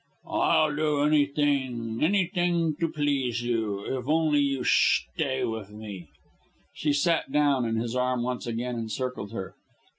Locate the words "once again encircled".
8.23-9.31